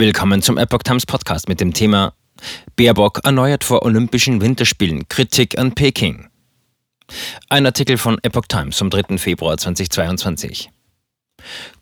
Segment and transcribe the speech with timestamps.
[0.00, 2.14] Willkommen zum Epoch Times Podcast mit dem Thema
[2.74, 6.30] Baerbock erneuert vor Olympischen Winterspielen Kritik an Peking.
[7.50, 9.18] Ein Artikel von Epoch Times vom 3.
[9.18, 10.70] Februar 2022.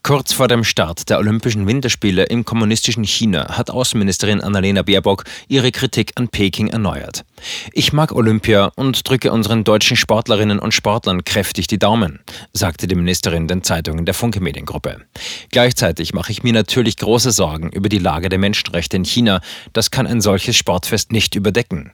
[0.09, 5.71] Kurz vor dem Start der Olympischen Winterspiele im kommunistischen China hat Außenministerin Annalena Baerbock ihre
[5.71, 7.25] Kritik an Peking erneuert.
[7.73, 12.21] Ich mag Olympia und drücke unseren deutschen Sportlerinnen und Sportlern kräftig die Daumen,
[12.53, 14.97] sagte die Ministerin den Zeitungen der Funke Mediengruppe.
[15.51, 19.41] Gleichzeitig mache ich mir natürlich große Sorgen über die Lage der Menschenrechte in China.
[19.73, 21.91] Das kann ein solches Sportfest nicht überdecken.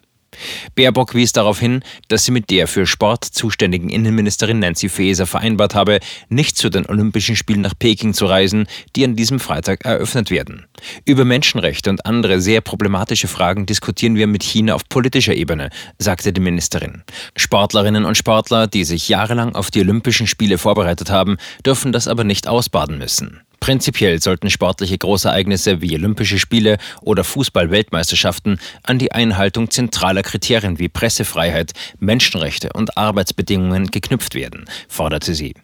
[0.76, 5.76] Baerbock wies darauf hin, dass sie mit der für Sport zuständigen Innenministerin Nancy Faeser vereinbart
[5.76, 6.00] habe,
[6.30, 10.66] nicht zu den Olympischen Spielen nach Peking zu reisen, die an diesem Freitag eröffnet werden.
[11.06, 16.34] Über Menschenrechte und andere sehr problematische Fragen diskutieren wir mit China auf politischer Ebene, sagte
[16.34, 17.04] die Ministerin.
[17.36, 22.24] Sportlerinnen und Sportler, die sich jahrelang auf die Olympischen Spiele vorbereitet haben, dürfen das aber
[22.24, 23.42] nicht ausbaden müssen.
[23.66, 30.88] Prinzipiell sollten sportliche Großereignisse wie Olympische Spiele oder Fußball-Weltmeisterschaften an die Einhaltung zentraler Kriterien wie
[30.88, 35.56] Pressefreiheit, Menschenrechte und Arbeitsbedingungen geknüpft werden, forderte sie.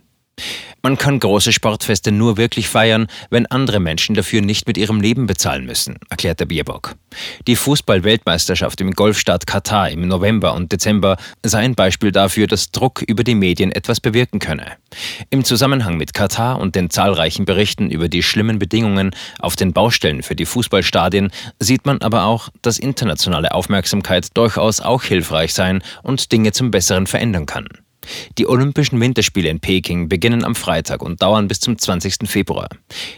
[0.83, 5.27] Man kann große Sportfeste nur wirklich feiern, wenn andere Menschen dafür nicht mit ihrem Leben
[5.27, 6.95] bezahlen müssen, erklärte Bierbock.
[7.45, 13.03] Die Fußball-Weltmeisterschaft im Golfstaat Katar im November und Dezember sei ein Beispiel dafür, dass Druck
[13.03, 14.65] über die Medien etwas bewirken könne.
[15.29, 20.23] Im Zusammenhang mit Katar und den zahlreichen Berichten über die schlimmen Bedingungen auf den Baustellen
[20.23, 26.31] für die Fußballstadien sieht man aber auch, dass internationale Aufmerksamkeit durchaus auch hilfreich sein und
[26.31, 27.67] Dinge zum Besseren verändern kann.
[28.37, 32.27] Die Olympischen Winterspiele in Peking beginnen am Freitag und dauern bis zum 20.
[32.29, 32.67] Februar.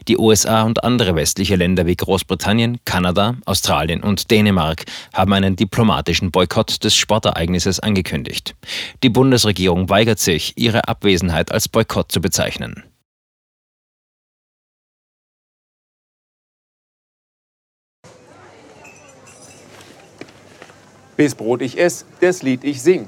[0.07, 6.31] Die USA und andere westliche Länder wie Großbritannien, Kanada, Australien und Dänemark haben einen diplomatischen
[6.31, 8.55] Boykott des Sportereignisses angekündigt.
[9.03, 12.83] Die Bundesregierung weigert sich, ihre Abwesenheit als Boykott zu bezeichnen.
[21.15, 23.07] Bis Brot ich ess, das Lied ich sing.